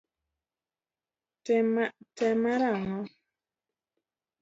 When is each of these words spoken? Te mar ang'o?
Te 2.17 2.29
mar 2.41 2.61
ang'o? 2.71 2.99